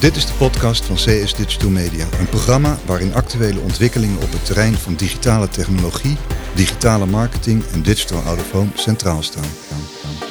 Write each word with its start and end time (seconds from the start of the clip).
Dit 0.00 0.16
is 0.16 0.26
de 0.26 0.32
podcast 0.32 0.84
van 0.84 0.96
CS 0.96 1.34
Digital 1.34 1.70
Media, 1.70 2.06
een 2.18 2.28
programma 2.28 2.78
waarin 2.86 3.14
actuele 3.14 3.60
ontwikkelingen 3.60 4.16
op 4.16 4.32
het 4.32 4.44
terrein 4.44 4.74
van 4.74 4.94
digitale 4.94 5.48
technologie, 5.48 6.16
digitale 6.54 7.06
marketing 7.06 7.64
en 7.72 7.82
digital 7.82 8.22
home 8.52 8.70
centraal 8.74 9.22
staan. 9.22 10.27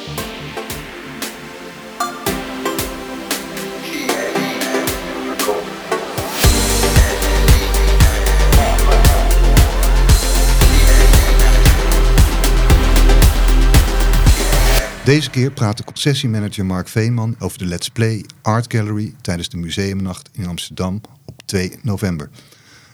Deze 15.08 15.30
keer 15.30 15.50
praat 15.50 15.76
de 15.76 15.84
concessiemanager 15.84 16.66
Mark 16.66 16.88
Veenman 16.88 17.36
over 17.38 17.58
de 17.58 17.64
Let's 17.64 17.88
Play 17.88 18.24
Art 18.42 18.72
Gallery 18.72 19.14
tijdens 19.20 19.48
de 19.48 19.56
Museumnacht 19.56 20.30
in 20.32 20.46
Amsterdam 20.46 21.00
op 21.24 21.42
2 21.44 21.72
november. 21.82 22.30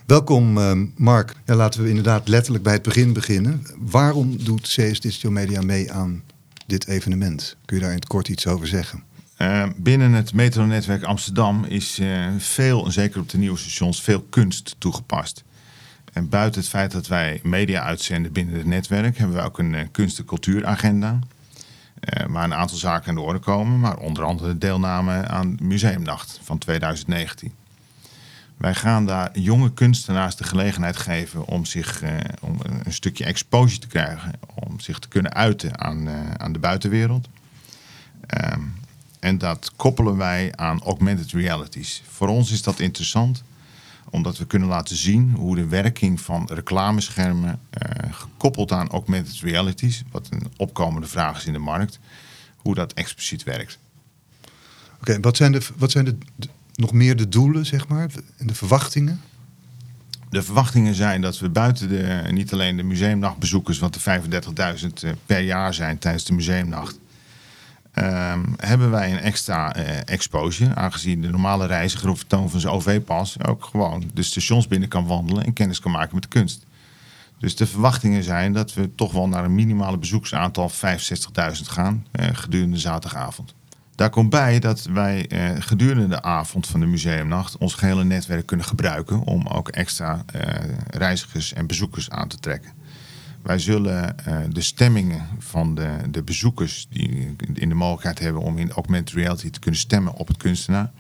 Welkom 0.07 0.59
uh, 0.59 0.73
Mark. 0.97 1.35
Ja, 1.45 1.55
laten 1.55 1.83
we 1.83 1.89
inderdaad 1.89 2.29
letterlijk 2.29 2.65
bij 2.65 2.73
het 2.73 2.83
begin 2.83 3.13
beginnen. 3.13 3.63
Waarom 3.79 4.45
doet 4.45 4.63
CS 4.63 5.01
Digital 5.01 5.31
Media 5.31 5.61
mee 5.61 5.93
aan 5.93 6.23
dit 6.67 6.87
evenement? 6.87 7.57
Kun 7.65 7.77
je 7.77 7.83
daar 7.83 7.93
in 7.93 7.99
het 7.99 8.07
kort 8.07 8.29
iets 8.29 8.47
over 8.47 8.67
zeggen? 8.67 9.03
Uh, 9.39 9.67
binnen 9.77 10.13
het 10.13 10.35
metronetwerk 10.35 11.03
Amsterdam 11.03 11.65
is 11.65 11.99
uh, 11.99 12.27
veel, 12.39 12.91
zeker 12.91 13.21
op 13.21 13.29
de 13.29 13.39
nieuwe 13.39 13.59
stations, 13.59 14.03
veel 14.03 14.27
kunst 14.31 14.77
toegepast. 14.79 15.45
En 16.13 16.29
buiten 16.29 16.61
het 16.61 16.71
feit 16.71 16.93
dat 16.93 17.07
wij 17.07 17.41
media 17.43 17.83
uitzenden 17.83 18.33
binnen 18.33 18.55
het 18.55 18.67
netwerk, 18.67 19.19
hebben 19.19 19.37
we 19.37 19.43
ook 19.43 19.59
een 19.59 19.89
kunst- 19.91 20.19
en 20.19 20.25
cultuuragenda. 20.25 21.19
Uh, 22.05 22.27
waar 22.29 22.45
een 22.45 22.55
aantal 22.55 22.77
zaken 22.77 23.09
aan 23.09 23.15
de 23.15 23.21
orde 23.21 23.39
komen, 23.39 23.81
maar 23.81 23.97
onder 23.97 24.25
andere 24.25 24.53
de 24.53 24.59
deelname 24.59 25.27
aan 25.27 25.57
Museumnacht 25.63 26.41
van 26.43 26.59
2019. 26.59 27.53
Wij 28.57 28.75
gaan 28.75 29.07
daar 29.07 29.39
jonge 29.39 29.73
kunstenaars 29.73 30.37
de 30.37 30.45
gelegenheid 30.45 30.97
geven 30.97 31.45
om, 31.45 31.65
zich, 31.65 32.03
uh, 32.03 32.11
om 32.41 32.57
een 32.83 32.93
stukje 32.93 33.25
exposure 33.25 33.81
te 33.81 33.87
krijgen, 33.87 34.33
om 34.55 34.81
zich 34.81 34.99
te 34.99 35.09
kunnen 35.09 35.35
uiten 35.35 35.81
aan, 35.81 36.09
uh, 36.09 36.31
aan 36.37 36.53
de 36.53 36.59
buitenwereld. 36.59 37.29
Ehm, 38.27 38.61
en 39.21 39.39
dat 39.39 39.73
koppelen 39.77 40.17
wij 40.17 40.53
aan 40.57 40.83
augmented 40.83 41.33
realities. 41.33 42.03
Voor 42.09 42.29
ons 42.29 42.51
is 42.51 42.63
dat 42.63 42.81
interessant 42.81 43.43
omdat 44.11 44.39
we 44.39 44.47
kunnen 44.47 44.69
laten 44.69 44.97
zien 44.97 45.35
hoe 45.35 45.57
de 45.57 45.67
werking 45.67 46.21
van 46.21 46.49
reclameschermen 46.53 47.49
uh, 47.49 48.13
gekoppeld 48.13 48.73
aan 48.73 48.89
augmented 48.89 49.41
realities, 49.41 50.03
wat 50.11 50.29
een 50.31 50.53
opkomende 50.57 51.07
vraag 51.07 51.37
is 51.37 51.47
in 51.47 51.53
de 51.53 51.59
markt, 51.59 51.99
hoe 52.57 52.75
dat 52.75 52.93
expliciet 52.93 53.43
werkt. 53.43 53.79
Oké, 54.95 55.11
okay, 55.11 55.21
wat 55.21 55.37
zijn, 55.37 55.53
de, 55.53 55.61
wat 55.77 55.91
zijn 55.91 56.05
de, 56.05 56.17
de, 56.37 56.49
nog 56.75 56.93
meer 56.93 57.17
de 57.17 57.29
doelen, 57.29 57.67
zeg 57.67 57.89
maar, 57.89 58.11
en 58.37 58.47
de 58.47 58.55
verwachtingen? 58.55 59.21
De 60.31 60.43
verwachtingen 60.43 60.95
zijn 60.95 61.21
dat 61.21 61.39
we 61.39 61.49
buiten 61.49 61.89
de, 61.89 62.23
niet 62.31 62.53
alleen 62.53 62.77
de 62.77 62.83
museumnachtbezoekers, 62.83 63.79
wat 63.79 63.95
er 63.95 64.23
35.000 65.05 65.19
per 65.27 65.41
jaar 65.41 65.75
zijn 65.75 65.99
tijdens 65.99 66.25
de 66.25 66.33
museumnacht, 66.33 66.99
Um, 67.99 68.55
hebben 68.57 68.91
wij 68.91 69.13
een 69.13 69.19
extra 69.19 69.77
uh, 69.77 69.83
exposure, 70.05 70.75
aangezien 70.75 71.21
de 71.21 71.31
normale 71.31 71.67
reiziger 71.67 72.09
op 72.09 72.17
vertoon 72.17 72.51
van 72.51 72.61
zijn 72.61 72.73
OV-pas 72.73 73.37
ook 73.47 73.65
gewoon 73.65 74.11
de 74.15 74.23
stations 74.23 74.69
binnen 74.69 74.89
kan 74.89 75.07
wandelen 75.07 75.45
en 75.45 75.53
kennis 75.53 75.81
kan 75.81 75.93
maken 75.93 76.15
met 76.15 76.23
de 76.23 76.29
kunst. 76.29 76.67
Dus 77.39 77.57
de 77.57 77.67
verwachtingen 77.67 78.23
zijn 78.23 78.53
dat 78.53 78.75
we 78.75 78.95
toch 78.95 79.13
wel 79.13 79.29
naar 79.29 79.45
een 79.45 79.55
minimale 79.55 79.99
bezoeksaantal 79.99 80.71
65.000 80.71 80.77
gaan 81.63 82.07
uh, 82.13 82.27
gedurende 82.33 82.79
zaterdagavond. 82.79 83.55
Daar 83.95 84.11
komt 84.11 84.31
bij 84.31 84.59
dat 84.59 84.85
wij 84.85 85.27
uh, 85.29 85.51
gedurende 85.59 86.09
de 86.09 86.23
avond 86.23 86.67
van 86.67 86.81
de 86.81 86.87
museumnacht 86.87 87.59
ons 87.59 87.75
gehele 87.75 88.05
netwerk 88.05 88.47
kunnen 88.47 88.67
gebruiken 88.67 89.21
om 89.21 89.47
ook 89.47 89.69
extra 89.69 90.25
reizigers 90.91 91.53
en 91.53 91.67
bezoekers 91.67 92.11
aan 92.11 92.29
te 92.29 92.39
trekken. 92.39 92.73
Wij 93.45 93.59
zullen 93.59 94.15
uh, 94.29 94.39
de 94.49 94.61
stemmingen 94.61 95.27
van 95.39 95.75
de, 95.75 95.97
de 96.11 96.23
bezoekers 96.23 96.87
die 96.91 97.37
in 97.53 97.69
de 97.69 97.75
mogelijkheid 97.75 98.19
hebben 98.19 98.43
om 98.43 98.59
in 98.59 98.71
augmented 98.71 99.15
reality 99.15 99.51
te 99.51 99.59
kunnen 99.59 99.81
stemmen 99.81 100.15
op 100.15 100.29
het 100.29 100.37
kunstenaar. 100.37 100.91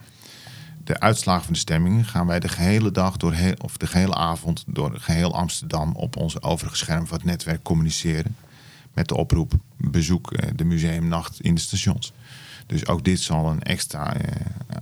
De 0.84 1.00
uitslagen 1.00 1.44
van 1.44 1.53
de 1.53 1.59
stemmingen 1.59 2.05
gaan 2.05 2.27
wij 2.27 2.41
de 2.41 2.49
gehele 2.49 2.91
dag 2.91 3.16
door 3.16 3.34
of 3.59 3.77
de 3.77 3.87
gehele 3.87 4.15
avond 4.15 4.65
door 4.66 5.00
geheel 5.00 5.34
Amsterdam 5.34 5.97
op 5.97 6.16
onze 6.16 6.43
overige 6.43 6.77
scherm 6.77 7.06
van 7.06 7.16
het 7.16 7.27
netwerk 7.27 7.62
communiceren. 7.62 8.37
Met 8.94 9.09
de 9.09 9.16
oproep 9.16 9.53
bezoek 9.76 10.32
uh, 10.32 10.50
de 10.56 10.65
museumnacht 10.65 11.41
in 11.41 11.55
de 11.55 11.61
stations. 11.61 12.12
Dus 12.66 12.87
ook 12.87 13.05
dit 13.05 13.21
zal 13.21 13.50
een 13.50 13.62
extra 13.62 14.16
uh, 14.16 14.22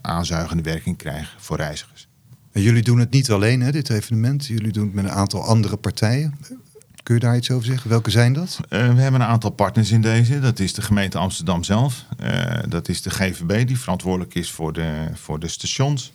aanzuigende 0.01 0.63
werking 0.63 0.97
krijgen 0.97 1.41
voor 1.41 1.57
reizigers. 1.57 2.09
En 2.53 2.63
jullie 2.63 2.83
doen 2.83 2.99
het 2.99 3.11
niet 3.11 3.31
alleen, 3.31 3.61
hè, 3.61 3.73
dit 3.73 3.91
evenement. 3.91 4.47
Jullie 4.47 4.73
doen 4.73 4.85
het 4.85 4.95
met 4.95 5.05
een 5.05 5.11
aantal 5.11 5.45
andere 5.45 5.77
partijen. 5.77 6.39
Kun 7.03 7.15
je 7.15 7.21
daar 7.21 7.37
iets 7.37 7.51
over 7.51 7.67
zeggen? 7.67 7.91
Welke 7.91 8.11
zijn 8.11 8.33
dat? 8.33 8.59
Uh, 8.61 8.95
we 8.95 9.01
hebben 9.01 9.21
een 9.21 9.27
aantal 9.27 9.51
partners 9.51 9.91
in 9.91 10.01
deze. 10.01 10.41
Dat 10.41 10.59
is 10.59 10.75
de 10.75 10.83
gemeente 10.83 11.19
Amsterdam 11.19 11.65
zelf. 11.65 12.05
Uh, 12.21 12.59
dat 12.69 12.89
is 12.89 13.03
de 13.03 13.11
GVB, 13.11 13.67
die 13.67 13.79
verantwoordelijk 13.79 14.35
is 14.35 14.51
voor 14.51 14.73
de, 14.73 15.09
voor 15.15 15.39
de 15.39 15.49
stations. 15.49 16.13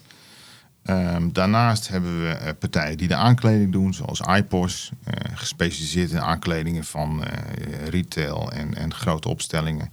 Um, 0.89 1.33
daarnaast 1.33 1.87
hebben 1.87 2.21
we 2.21 2.39
uh, 2.41 2.49
partijen 2.59 2.97
die 2.97 3.07
de 3.07 3.15
aankleding 3.15 3.71
doen, 3.71 3.93
zoals 3.93 4.19
iPos, 4.19 4.91
gespecialiseerd 5.33 6.11
in 6.11 6.21
aankledingen 6.21 6.83
van 6.83 7.23
retail 7.89 8.51
en, 8.51 8.75
en 8.75 8.93
grote 8.93 9.29
opstellingen. 9.29 9.91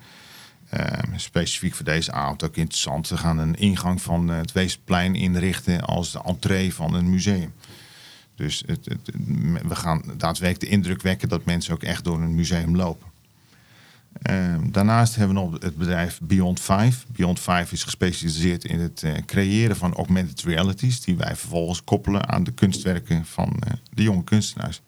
Ehm, 0.70 1.16
specifiek 1.16 1.74
voor 1.74 1.84
deze 1.84 2.12
avond 2.12 2.44
ook 2.44 2.56
interessant. 2.56 3.08
We 3.08 3.16
gaan 3.16 3.38
een 3.38 3.54
ingang 3.54 4.02
van 4.02 4.28
het 4.28 4.52
Weesplein 4.52 5.14
inrichten 5.14 5.80
als 5.80 6.12
de 6.12 6.22
entree 6.24 6.74
van 6.74 6.94
een 6.94 7.10
museum. 7.10 7.52
Dus 8.34 8.62
het, 8.66 8.88
we 9.68 9.74
gaan 9.74 10.02
daadwerkelijk 10.16 10.60
de 10.60 10.76
indruk 10.76 11.02
wekken 11.02 11.28
dat 11.28 11.44
mensen 11.44 11.74
ook 11.74 11.82
echt 11.82 12.04
door 12.04 12.20
een 12.20 12.34
museum 12.34 12.76
lopen. 12.76 13.12
Uh, 14.30 14.54
daarnaast 14.70 15.16
hebben 15.16 15.36
we 15.36 15.42
nog 15.42 15.62
het 15.62 15.76
bedrijf 15.76 16.20
Beyond 16.22 16.60
5. 16.60 17.06
Beyond 17.08 17.40
5 17.40 17.72
is 17.72 17.82
gespecialiseerd 17.82 18.64
in 18.64 18.80
het 18.80 19.02
uh, 19.04 19.12
creëren 19.26 19.76
van 19.76 19.94
augmented 19.94 20.42
realities, 20.42 21.00
die 21.00 21.16
wij 21.16 21.36
vervolgens 21.36 21.84
koppelen 21.84 22.28
aan 22.28 22.44
de 22.44 22.52
kunstwerken 22.52 23.24
van 23.24 23.56
uh, 23.66 23.72
de 23.94 24.02
jonge 24.02 24.24
kunstenaars. 24.24 24.80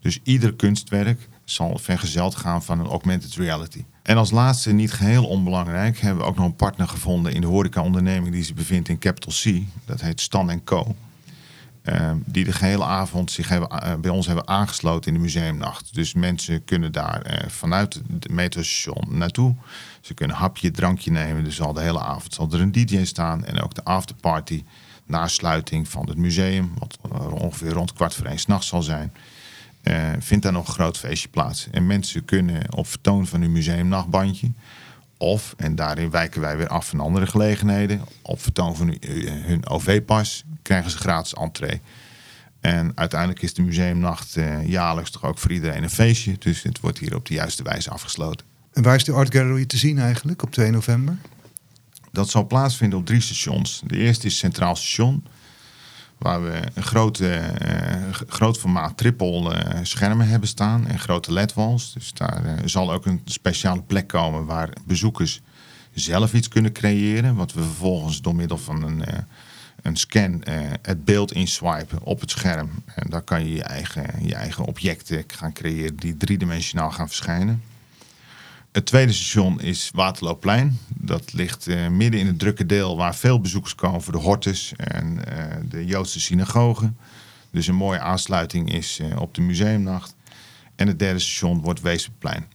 Dus 0.00 0.20
ieder 0.22 0.54
kunstwerk 0.54 1.28
zal 1.44 1.78
vergezeld 1.78 2.34
gaan 2.34 2.64
van 2.64 2.80
een 2.80 2.86
augmented 2.86 3.34
reality. 3.34 3.84
En 4.02 4.16
als 4.16 4.30
laatste, 4.30 4.72
niet 4.72 4.92
geheel 4.92 5.26
onbelangrijk, 5.26 5.98
hebben 5.98 6.22
we 6.22 6.28
ook 6.28 6.36
nog 6.36 6.46
een 6.46 6.56
partner 6.56 6.88
gevonden 6.88 7.32
in 7.32 7.40
de 7.40 7.46
horeca-onderneming 7.46 8.34
die 8.34 8.44
zich 8.44 8.54
bevindt 8.54 8.88
in 8.88 8.98
Capital 8.98 9.32
C. 9.32 9.62
Dat 9.84 10.00
heet 10.00 10.20
Stan 10.20 10.64
Co. 10.64 10.94
Uh, 11.84 12.10
die 12.24 12.44
de 12.44 12.52
gehele 12.52 12.84
avond 12.84 13.30
zich 13.30 13.48
hebben, 13.48 13.68
uh, 13.72 13.94
bij 13.94 14.10
ons 14.10 14.26
hebben 14.26 14.48
aangesloten 14.48 15.12
in 15.12 15.16
de 15.16 15.24
museumnacht. 15.24 15.94
Dus 15.94 16.14
mensen 16.14 16.64
kunnen 16.64 16.92
daar 16.92 17.26
uh, 17.26 17.48
vanuit 17.48 18.00
het 18.12 18.30
metrostation 18.30 19.18
naartoe. 19.18 19.54
Ze 20.00 20.14
kunnen 20.14 20.36
hapje, 20.36 20.70
drankje 20.70 21.10
nemen. 21.10 21.44
Dus 21.44 21.60
al 21.60 21.72
de 21.72 21.80
hele 21.80 22.00
avond 22.00 22.34
zal 22.34 22.48
er 22.52 22.60
een 22.60 22.72
DJ 22.72 23.04
staan. 23.04 23.44
En 23.44 23.60
ook 23.60 23.74
de 23.74 23.84
afterparty 23.84 24.64
na 25.06 25.28
sluiting 25.28 25.88
van 25.88 26.08
het 26.08 26.16
museum, 26.16 26.72
wat 26.78 26.98
ongeveer 27.30 27.72
rond 27.72 27.92
kwart 27.92 28.14
voor 28.14 28.26
één 28.26 28.38
s'nachts 28.38 28.66
zal 28.66 28.82
zijn. 28.82 29.12
vindt 30.18 30.44
daar 30.44 30.52
nog 30.52 30.68
een 30.68 30.74
groot 30.74 30.98
feestje 30.98 31.28
plaats. 31.28 31.68
En 31.70 31.86
mensen 31.86 32.24
kunnen 32.24 32.74
op 32.74 32.86
vertoon 32.86 33.26
van 33.26 33.40
hun 33.40 33.52
museumnachtbandje 33.52 34.50
of, 35.16 35.54
en 35.56 35.74
daarin 35.74 36.10
wijken 36.10 36.40
wij 36.40 36.56
weer 36.56 36.68
af 36.68 36.88
van 36.88 37.00
andere 37.00 37.26
gelegenheden, 37.26 38.00
op 38.22 38.42
vertoon 38.42 38.76
van 38.76 38.96
hun 39.44 39.68
OV-pas 39.68 40.44
krijgen 40.64 40.90
ze 40.90 40.96
gratis 40.96 41.34
entree. 41.34 41.80
En 42.60 42.92
uiteindelijk 42.94 43.42
is 43.42 43.54
de 43.54 43.62
museumnacht 43.62 44.36
uh, 44.36 44.68
jaarlijks 44.68 45.10
toch 45.10 45.24
ook 45.24 45.38
voor 45.38 45.52
iedereen 45.52 45.82
een 45.82 45.90
feestje. 45.90 46.36
Dus 46.38 46.62
het 46.62 46.80
wordt 46.80 46.98
hier 46.98 47.14
op 47.14 47.26
de 47.26 47.34
juiste 47.34 47.62
wijze 47.62 47.90
afgesloten. 47.90 48.46
En 48.72 48.82
waar 48.82 48.94
is 48.94 49.04
de 49.04 49.12
Art 49.12 49.34
Gallery 49.34 49.64
te 49.64 49.76
zien 49.76 49.98
eigenlijk 49.98 50.42
op 50.42 50.50
2 50.50 50.70
november? 50.70 51.16
Dat 52.12 52.30
zal 52.30 52.46
plaatsvinden 52.46 52.98
op 52.98 53.06
drie 53.06 53.20
stations. 53.20 53.82
De 53.86 53.96
eerste 53.96 54.26
is 54.26 54.38
Centraal 54.38 54.76
Station. 54.76 55.26
Waar 56.18 56.42
we 56.42 56.60
een 56.74 56.82
grote, 56.82 57.40
uh, 57.66 58.12
groot 58.28 58.58
formaat 58.58 58.96
triple 58.96 59.54
uh, 59.54 59.78
schermen 59.82 60.28
hebben 60.28 60.48
staan 60.48 60.86
en 60.86 60.98
grote 60.98 61.32
ledwalls. 61.32 61.92
Dus 61.92 62.12
daar 62.12 62.60
zal 62.64 62.92
ook 62.92 63.06
een 63.06 63.20
speciale 63.24 63.82
plek 63.82 64.06
komen 64.06 64.44
waar 64.44 64.70
bezoekers 64.86 65.40
zelf 65.92 66.34
iets 66.34 66.48
kunnen 66.48 66.72
creëren. 66.72 67.34
Wat 67.34 67.52
we 67.52 67.62
vervolgens 67.62 68.20
door 68.20 68.34
middel 68.34 68.58
van 68.58 68.82
een, 68.82 69.04
een 69.84 69.96
scan 69.96 70.42
het 70.82 71.04
beeld 71.04 71.32
inswipen 71.32 72.02
op 72.02 72.20
het 72.20 72.30
scherm. 72.30 72.70
En 72.94 73.10
daar 73.10 73.22
kan 73.22 73.44
je 73.44 73.54
je 73.54 73.62
eigen, 73.62 74.26
je 74.26 74.34
eigen 74.34 74.64
objecten 74.64 75.24
gaan 75.26 75.52
creëren 75.52 75.96
die 75.96 76.16
driedimensionaal 76.16 76.90
gaan 76.90 77.08
verschijnen. 77.08 77.62
Het 78.74 78.86
tweede 78.86 79.12
station 79.12 79.60
is 79.60 79.90
Waterloopplein. 79.94 80.78
Dat 80.88 81.32
ligt 81.32 81.68
uh, 81.68 81.88
midden 81.88 82.20
in 82.20 82.26
het 82.26 82.38
drukke 82.38 82.66
deel 82.66 82.96
waar 82.96 83.14
veel 83.14 83.40
bezoekers 83.40 83.74
komen 83.74 84.02
voor 84.02 84.12
de 84.12 84.18
Hortus 84.18 84.72
en 84.76 85.14
uh, 85.14 85.44
de 85.70 85.84
Joodse 85.84 86.20
synagoge. 86.20 86.92
Dus 87.50 87.66
een 87.66 87.74
mooie 87.74 88.00
aansluiting 88.00 88.72
is 88.72 88.98
uh, 89.00 89.20
op 89.20 89.34
de 89.34 89.40
museumnacht. 89.40 90.14
En 90.76 90.86
het 90.86 90.98
derde 90.98 91.18
station 91.18 91.60
wordt 91.60 91.80
Weesperplein. 91.80 92.46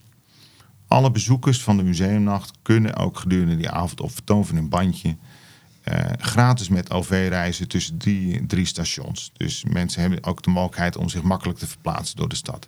Alle 0.88 1.12
bezoekers 1.12 1.62
van 1.62 1.78
de 1.78 1.84
museumnacht 1.84 2.52
kunnen 2.62 2.96
ook 2.96 3.20
gedurende 3.20 3.58
die 3.58 3.70
avond 3.70 4.02
op 4.02 4.12
vertoon 4.12 4.46
van 4.46 4.56
hun 4.56 4.70
bandje 4.70 5.10
eh, 5.10 5.16
gratis 6.20 6.70
met 6.70 6.92
OV 6.92 7.10
reizen 7.30 7.68
tussen 7.68 7.98
die 7.98 8.46
drie 8.46 8.66
stations. 8.66 9.32
Dus 9.38 9.64
mensen 9.64 10.02
hebben 10.02 10.24
ook 10.24 10.44
de 10.44 10.50
mogelijkheid 10.50 10.98
om 10.98 11.10
zich 11.10 11.22
makkelijk 11.22 11.60
te 11.60 11.68
verplaatsen 11.68 12.18
door 12.18 12.30
de 12.30 12.36
stad. 12.36 12.68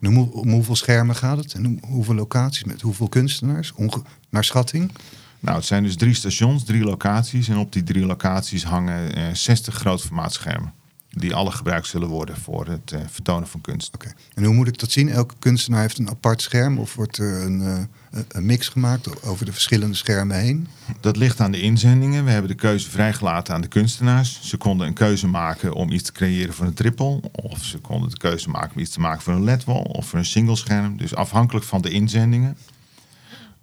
En 0.00 0.08
om, 0.08 0.18
om 0.18 0.50
hoeveel 0.50 0.76
schermen 0.76 1.16
gaat 1.16 1.36
het? 1.36 1.54
En 1.54 1.66
om 1.66 1.78
hoeveel 1.86 2.14
locaties? 2.14 2.64
Met 2.64 2.80
hoeveel 2.80 3.08
kunstenaars? 3.08 3.72
Onge 3.72 4.02
naar 4.30 4.44
schatting? 4.44 4.92
Nou, 5.40 5.56
het 5.56 5.66
zijn 5.66 5.82
dus 5.82 5.96
drie 5.96 6.14
stations, 6.14 6.64
drie 6.64 6.84
locaties. 6.84 7.48
En 7.48 7.56
op 7.56 7.72
die 7.72 7.82
drie 7.82 8.06
locaties 8.06 8.64
hangen 8.64 9.14
eh, 9.14 9.34
60 9.34 9.74
grootformaatschermen. 9.74 10.72
Die 11.10 11.34
alle 11.34 11.50
gebruikt 11.50 11.86
zullen 11.86 12.08
worden 12.08 12.36
voor 12.36 12.66
het 12.66 12.92
eh, 12.92 13.00
vertonen 13.10 13.48
van 13.48 13.60
kunst. 13.60 13.94
Oké. 13.94 14.12
En 14.34 14.44
hoe 14.44 14.54
moet 14.54 14.68
ik 14.68 14.78
dat 14.78 14.90
zien? 14.90 15.08
Elke 15.08 15.34
kunstenaar 15.38 15.80
heeft 15.80 15.98
een 15.98 16.08
apart 16.08 16.42
scherm 16.42 16.78
of 16.78 16.94
wordt 16.94 17.18
er 17.18 17.42
een, 17.42 17.60
eh, 17.60 18.20
een 18.28 18.46
mix 18.46 18.68
gemaakt 18.68 19.22
over 19.22 19.44
de 19.44 19.52
verschillende 19.52 19.96
schermen 19.96 20.36
heen? 20.36 20.68
Dat 21.00 21.16
ligt 21.16 21.40
aan 21.40 21.52
de 21.52 21.60
inzendingen. 21.60 22.24
We 22.24 22.30
hebben 22.30 22.50
de 22.50 22.56
keuze 22.56 22.90
vrijgelaten 22.90 23.54
aan 23.54 23.60
de 23.60 23.68
kunstenaars. 23.68 24.40
Ze 24.42 24.56
konden 24.56 24.86
een 24.86 24.94
keuze 24.94 25.26
maken 25.26 25.74
om 25.74 25.90
iets 25.90 26.02
te 26.02 26.12
creëren 26.12 26.54
voor 26.54 26.66
een 26.66 26.74
triple. 26.74 27.20
Of 27.32 27.64
ze 27.64 27.78
konden 27.78 28.10
de 28.10 28.16
keuze 28.16 28.48
maken 28.48 28.74
om 28.74 28.80
iets 28.80 28.92
te 28.92 29.00
maken 29.00 29.22
voor 29.22 29.32
een 29.32 29.44
LED-wall 29.44 29.82
of 29.82 30.06
voor 30.06 30.18
een 30.18 30.24
single 30.24 30.56
scherm. 30.56 30.96
Dus 30.96 31.14
afhankelijk 31.14 31.66
van 31.66 31.82
de 31.82 31.90
inzendingen. 31.90 32.56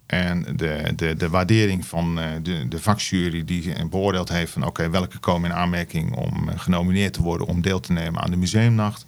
En 0.07 0.45
de, 0.55 0.93
de, 0.95 1.15
de 1.15 1.29
waardering 1.29 1.85
van 1.85 2.19
eh, 2.19 2.25
de, 2.41 2.67
de 2.67 2.79
vakjury 2.79 3.45
die 3.45 3.87
beoordeeld 3.89 4.29
heeft 4.29 4.51
van 4.51 4.65
oké, 4.65 4.89
welke 4.89 5.17
komen 5.17 5.49
in 5.49 5.55
aanmerking 5.55 6.15
om 6.15 6.49
eh, 6.49 6.59
genomineerd 6.59 7.13
te 7.13 7.21
worden 7.21 7.47
om 7.47 7.61
deel 7.61 7.79
te 7.79 7.91
nemen 7.91 8.21
aan 8.21 8.31
de 8.31 8.37
museumnacht, 8.37 9.05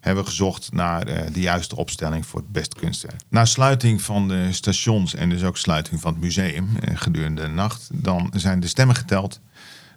hebben 0.00 0.24
we 0.24 0.30
gezocht 0.30 0.72
naar 0.72 1.08
uh, 1.08 1.20
de 1.32 1.40
juiste 1.40 1.76
opstelling 1.76 2.26
voor 2.26 2.40
het 2.40 2.52
beste 2.52 2.76
kunstwerk. 2.76 3.20
Na 3.28 3.44
sluiting 3.44 4.02
van 4.02 4.28
de 4.28 4.52
stations 4.52 5.14
en 5.14 5.28
dus 5.28 5.44
ook 5.44 5.56
sluiting 5.56 6.00
van 6.00 6.12
het 6.12 6.22
museum 6.22 6.68
gedurende 6.94 7.42
de 7.42 7.48
nacht, 7.48 7.88
dan 7.92 8.30
zijn 8.34 8.60
de 8.60 8.66
stemmen 8.66 8.96
geteld. 8.96 9.40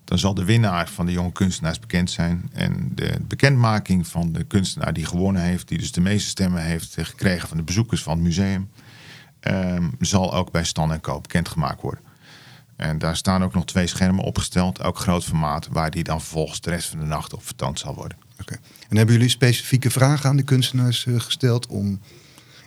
Dan 0.04 0.20
zal 0.20 0.34
de 0.34 0.46
winnaar 0.46 0.90
van 0.90 1.06
de 1.06 1.12
jonge 1.12 1.32
kunstenaars 1.32 1.80
bekend 1.80 2.12
zijn. 2.12 2.50
En 2.54 2.92
de 2.96 3.14
bekendmaking 3.28 4.08
van 4.08 4.32
de 4.32 4.44
kunstenaar 4.44 4.94
die 4.94 5.06
gewonnen 5.06 5.42
heeft, 5.42 5.68
die 5.68 5.78
dus 5.78 5.92
de 5.92 6.02
meeste 6.02 6.30
stemmen 6.30 6.64
heeft 6.64 6.98
gekregen 7.00 7.48
van 7.48 7.58
de 7.58 7.64
bezoekers 7.64 8.04
van 8.04 8.14
het 8.14 8.24
museum, 8.24 8.70
um, 9.42 9.96
zal 10.00 10.34
ook 10.34 10.52
bij 10.52 10.64
Stan 10.64 10.92
en 10.92 11.02
Co 11.02 11.22
bekendgemaakt 11.22 11.82
worden. 11.82 12.04
En 12.76 12.98
daar 12.98 13.16
staan 13.16 13.44
ook 13.44 13.54
nog 13.54 13.66
twee 13.66 13.88
schermen 13.88 14.24
opgesteld, 14.24 14.84
ook 14.84 14.98
groot 14.98 15.24
formaat, 15.24 15.68
waar 15.72 15.92
die 15.92 16.04
dan 16.04 16.22
vervolgens 16.22 16.62
de 16.62 16.70
rest 16.70 16.90
van 16.90 17.00
de 17.00 17.06
nacht 17.06 17.34
op 17.34 17.46
vertoond 17.46 17.80
zal 17.80 17.96
worden. 17.96 18.18
Oké. 18.42 18.58
En 18.90 18.98
hebben 18.98 19.16
jullie 19.16 19.30
specifieke 19.30 19.90
vragen 19.90 20.30
aan 20.30 20.36
de 20.36 20.44
kunstenaars 20.44 21.06
uh, 21.06 21.20
gesteld 21.20 21.68
om 21.68 22.00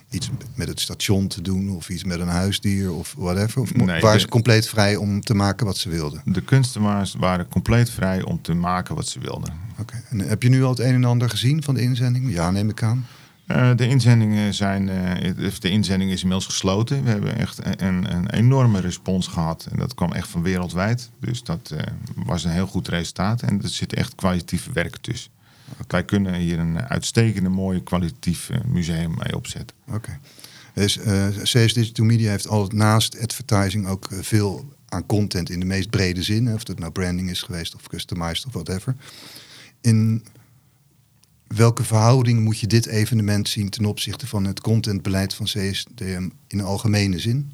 iets 0.09 0.29
met 0.55 0.67
het 0.67 0.79
station 0.79 1.27
te 1.27 1.41
doen 1.41 1.69
of 1.75 1.89
iets 1.89 2.03
met 2.03 2.19
een 2.19 2.27
huisdier 2.27 2.93
of 2.93 3.15
whatever? 3.17 3.61
Of 3.61 3.73
nee, 3.73 4.01
waren 4.01 4.19
ze 4.19 4.27
compleet 4.27 4.67
vrij 4.67 4.95
om 4.95 5.21
te 5.21 5.33
maken 5.33 5.65
wat 5.65 5.77
ze 5.77 5.89
wilden? 5.89 6.21
De 6.25 6.41
kunstenaars 6.41 7.15
waren 7.15 7.47
compleet 7.47 7.89
vrij 7.89 8.23
om 8.23 8.41
te 8.41 8.53
maken 8.53 8.95
wat 8.95 9.07
ze 9.07 9.19
wilden. 9.19 9.53
Oké. 9.79 10.03
En 10.09 10.19
heb 10.19 10.43
je 10.43 10.49
nu 10.49 10.63
al 10.63 10.69
het 10.69 10.79
een 10.79 10.93
en 10.93 11.03
ander 11.03 11.29
gezien 11.29 11.63
van 11.63 11.75
de 11.75 11.81
inzending? 11.81 12.33
Ja, 12.33 12.51
neem 12.51 12.69
ik 12.69 12.83
aan. 12.83 13.05
Uh, 13.55 13.75
de 13.75 13.87
inzendingen 13.87 14.53
zijn, 14.53 14.87
uh, 14.87 15.51
de 15.59 15.69
inzending 15.69 16.11
is 16.11 16.21
inmiddels 16.21 16.45
gesloten. 16.45 17.03
We 17.03 17.09
hebben 17.09 17.37
echt 17.37 17.59
een, 17.81 18.15
een, 18.15 18.29
enorme 18.29 18.79
respons 18.79 19.27
gehad. 19.27 19.67
En 19.71 19.77
dat 19.77 19.93
kwam 19.93 20.11
echt 20.11 20.27
van 20.27 20.41
wereldwijd. 20.41 21.09
Dus 21.19 21.43
dat 21.43 21.71
uh, 21.73 21.79
was 22.15 22.43
een 22.43 22.51
heel 22.51 22.67
goed 22.67 22.87
resultaat. 22.87 23.41
En 23.41 23.61
er 23.61 23.69
zit 23.69 23.93
echt 23.93 24.15
kwalitatieve 24.15 24.71
werk 24.71 24.97
tussen. 24.97 25.31
Okay. 25.71 25.85
Wij 25.87 26.03
kunnen 26.03 26.33
hier 26.33 26.59
een 26.59 26.81
uitstekende, 26.81 27.49
mooie, 27.49 27.83
kwalitatief 27.83 28.49
museum 28.65 29.15
mee 29.17 29.35
opzetten. 29.35 29.75
Oké. 29.87 29.95
Okay. 29.95 30.19
Dus 30.73 30.99
CS 31.43 31.73
Digital 31.73 32.05
Media 32.05 32.29
heeft 32.29 32.47
al 32.47 32.67
naast 32.73 33.19
advertising 33.21 33.87
ook 33.87 34.07
veel 34.11 34.73
aan 34.89 35.05
content 35.05 35.49
in 35.49 35.59
de 35.59 35.65
meest 35.65 35.89
brede 35.89 36.23
zin. 36.23 36.53
Of 36.53 36.63
dat 36.63 36.79
nou 36.79 36.91
branding 36.91 37.29
is 37.29 37.41
geweest 37.41 37.75
of 37.75 37.87
customized 37.87 38.45
of 38.45 38.53
whatever. 38.53 38.95
In 39.81 40.23
welke 41.55 41.83
verhouding 41.83 42.39
moet 42.39 42.59
je 42.59 42.67
dit 42.67 42.85
evenement 42.85 43.49
zien 43.49 43.69
ten 43.69 43.85
opzichte 43.85 44.27
van 44.27 44.43
het 44.43 44.61
contentbeleid 44.61 45.33
van 45.33 45.45
CSDM 45.45 46.29
in 46.47 46.61
algemene 46.61 47.19
zin? 47.19 47.53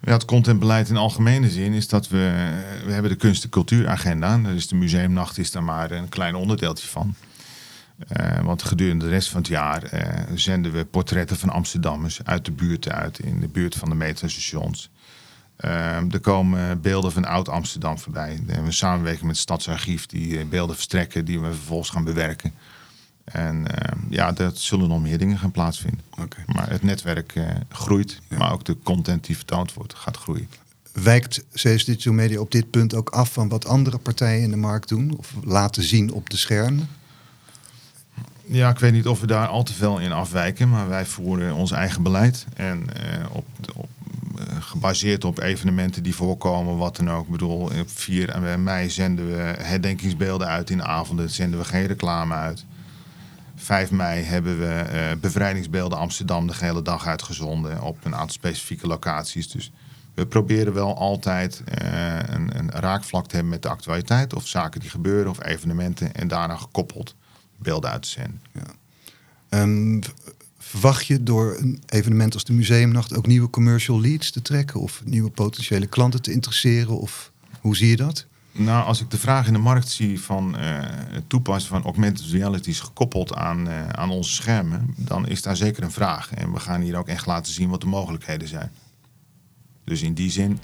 Ja, 0.00 0.12
het 0.12 0.24
contentbeleid 0.24 0.88
in 0.88 0.96
algemene 0.96 1.50
zin 1.50 1.72
is 1.72 1.88
dat 1.88 2.08
we, 2.08 2.52
we 2.86 2.92
hebben 2.92 3.10
de 3.10 3.16
kunst- 3.16 3.44
en 3.44 3.50
cultuuragenda. 3.50 4.38
Dus 4.38 4.68
de 4.68 4.74
museumnacht 4.74 5.38
is 5.38 5.50
daar 5.50 5.62
maar 5.62 5.90
een 5.90 6.08
klein 6.08 6.34
onderdeeltje 6.34 6.88
van. 6.88 7.14
Uh, 8.16 8.40
want 8.40 8.62
gedurende 8.62 9.04
de 9.04 9.10
rest 9.10 9.28
van 9.28 9.40
het 9.40 9.48
jaar 9.48 9.94
uh, 9.94 10.00
zenden 10.34 10.72
we 10.72 10.84
portretten 10.84 11.36
van 11.36 11.48
Amsterdammers 11.50 12.24
uit 12.24 12.44
de 12.44 12.52
buurt 12.52 12.88
uit, 12.88 13.18
in 13.18 13.40
de 13.40 13.48
buurt 13.48 13.74
van 13.74 13.88
de 13.88 13.94
metrostations. 13.94 14.90
Uh, 15.60 16.12
er 16.12 16.20
komen 16.20 16.80
beelden 16.80 17.12
van 17.12 17.24
Oud-Amsterdam 17.24 17.98
voorbij. 17.98 18.40
We 18.46 18.52
hebben 18.52 18.72
samenwerking 18.72 19.26
met 19.26 19.30
het 19.30 19.42
Stadsarchief 19.42 20.06
die 20.06 20.44
beelden 20.44 20.74
verstrekken 20.74 21.24
die 21.24 21.40
we 21.40 21.52
vervolgens 21.52 21.90
gaan 21.90 22.04
bewerken. 22.04 22.54
En 23.24 23.56
uh, 23.56 23.66
ja, 24.08 24.32
dat 24.32 24.58
zullen 24.58 24.88
nog 24.88 25.02
meer 25.02 25.18
dingen 25.18 25.38
gaan 25.38 25.50
plaatsvinden. 25.50 26.00
Okay. 26.10 26.44
Maar 26.46 26.70
het 26.70 26.82
netwerk 26.82 27.34
uh, 27.34 27.46
groeit, 27.68 28.20
ja. 28.28 28.36
maar 28.36 28.52
ook 28.52 28.64
de 28.64 28.76
content 28.82 29.24
die 29.24 29.36
vertoond 29.36 29.74
wordt 29.74 29.94
gaat 29.94 30.16
groeien. 30.16 30.48
Wijkt 30.92 31.44
CS 31.52 31.84
Digital 31.84 32.12
Media 32.12 32.40
op 32.40 32.50
dit 32.50 32.70
punt 32.70 32.94
ook 32.94 33.10
af 33.10 33.32
van 33.32 33.48
wat 33.48 33.66
andere 33.66 33.98
partijen 33.98 34.42
in 34.42 34.50
de 34.50 34.56
markt 34.56 34.88
doen? 34.88 35.16
Of 35.16 35.34
laten 35.44 35.82
zien 35.82 36.12
op 36.12 36.30
de 36.30 36.36
schermen? 36.36 36.88
Ja, 38.46 38.70
ik 38.70 38.78
weet 38.78 38.92
niet 38.92 39.06
of 39.06 39.20
we 39.20 39.26
daar 39.26 39.46
al 39.46 39.62
te 39.62 39.72
veel 39.72 39.98
in 39.98 40.12
afwijken, 40.12 40.68
maar 40.68 40.88
wij 40.88 41.06
voeren 41.06 41.54
ons 41.54 41.70
eigen 41.70 42.02
beleid. 42.02 42.46
En 42.54 42.86
uh, 42.96 43.24
op, 43.30 43.46
op 43.74 43.88
gebaseerd 44.60 45.24
op 45.24 45.38
evenementen 45.38 46.02
die 46.02 46.14
voorkomen, 46.14 46.76
wat 46.76 46.96
dan 46.96 47.10
ook. 47.10 47.24
Ik 47.24 47.30
bedoel, 47.30 47.60
op 47.60 47.90
4 47.90 48.58
mei 48.58 48.90
zenden 48.90 49.26
we 49.26 49.54
herdenkingsbeelden 49.58 50.46
uit 50.46 50.70
in 50.70 50.76
de 50.76 50.84
avonden, 50.84 51.30
zenden 51.30 51.58
we 51.58 51.64
geen 51.64 51.86
reclame 51.86 52.34
uit. 52.34 52.64
5 53.64 53.90
mei 53.90 54.22
hebben 54.22 54.58
we 54.58 54.84
uh, 54.92 55.20
bevrijdingsbeelden 55.20 55.98
Amsterdam 55.98 56.46
de 56.46 56.54
hele 56.56 56.82
dag 56.82 57.06
uitgezonden 57.06 57.82
op 57.82 58.04
een 58.04 58.14
aantal 58.14 58.34
specifieke 58.34 58.86
locaties. 58.86 59.50
Dus 59.50 59.72
we 60.14 60.26
proberen 60.26 60.72
wel 60.72 60.98
altijd 60.98 61.62
uh, 61.82 62.18
een, 62.18 62.58
een, 62.58 62.70
raakvlak 62.70 63.26
te 63.26 63.34
hebben 63.34 63.52
met 63.52 63.62
de 63.62 63.68
actualiteit 63.68 64.34
of 64.34 64.46
zaken 64.46 64.80
die 64.80 64.90
gebeuren 64.90 65.30
of 65.30 65.44
evenementen 65.44 66.14
en 66.14 66.28
daarna 66.28 66.56
gekoppeld 66.56 67.14
beelden 67.56 67.90
uit 67.90 68.02
te 68.02 68.08
zenden. 68.08 68.40
Um, 69.48 70.00
verwacht 70.58 71.06
je 71.06 71.22
door 71.22 71.56
een 71.58 71.82
evenement 71.86 72.34
als 72.34 72.44
de 72.44 72.52
Museumnacht 72.52 73.16
ook 73.16 73.26
nieuwe 73.26 73.50
commercial 73.50 74.00
leads 74.00 74.30
te 74.30 74.42
trekken 74.42 74.80
of 74.80 75.02
nieuwe 75.04 75.30
potentiële 75.30 75.86
klanten 75.86 76.22
te 76.22 76.32
interesseren? 76.32 76.98
Of 76.98 77.32
hoe 77.60 77.76
zie 77.76 77.88
je 77.88 77.96
dat? 77.96 78.26
Nou, 78.56 78.84
als 78.84 79.00
ik 79.00 79.10
de 79.10 79.18
vraag 79.18 79.46
in 79.46 79.52
de 79.52 79.58
markt 79.58 79.88
zie 79.88 80.20
van 80.20 80.54
uh, 80.54 80.60
het 80.88 81.28
toepassen 81.28 81.70
van 81.70 81.84
augmented 81.84 82.26
realities 82.26 82.80
gekoppeld 82.80 83.34
aan, 83.34 83.68
uh, 83.68 83.88
aan 83.88 84.10
onze 84.10 84.32
schermen, 84.32 84.94
dan 84.96 85.28
is 85.28 85.42
daar 85.42 85.56
zeker 85.56 85.82
een 85.82 85.90
vraag. 85.90 86.34
En 86.34 86.52
we 86.52 86.60
gaan 86.60 86.80
hier 86.80 86.96
ook 86.96 87.08
echt 87.08 87.26
laten 87.26 87.52
zien 87.52 87.68
wat 87.68 87.80
de 87.80 87.86
mogelijkheden 87.86 88.48
zijn. 88.48 88.72
Dus 89.84 90.02
in 90.02 90.14
die 90.14 90.30
zin, 90.30 90.58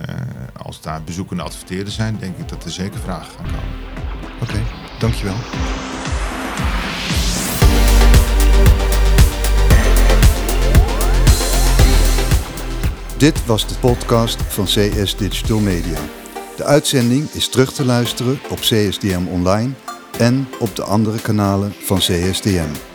uh, 0.00 0.14
als 0.62 0.80
daar 0.80 1.02
bezoekende 1.02 1.42
adverteerders 1.42 1.94
zijn, 1.94 2.18
denk 2.18 2.36
ik 2.36 2.48
dat 2.48 2.64
er 2.64 2.70
zeker 2.70 3.00
vragen 3.00 3.34
gaan 3.34 3.44
komen. 3.44 3.74
Oké, 4.40 4.42
okay, 4.42 4.62
dankjewel. 4.98 5.36
Dit 13.16 13.46
was 13.46 13.68
de 13.68 13.74
podcast 13.74 14.42
van 14.42 14.64
CS 14.64 15.16
Digital 15.16 15.58
Media. 15.58 16.17
De 16.58 16.64
uitzending 16.64 17.30
is 17.32 17.48
terug 17.48 17.72
te 17.72 17.84
luisteren 17.84 18.40
op 18.50 18.58
CSDM 18.58 19.26
Online 19.26 19.72
en 20.18 20.48
op 20.58 20.76
de 20.76 20.82
andere 20.82 21.20
kanalen 21.20 21.72
van 21.84 21.98
CSDM. 21.98 22.87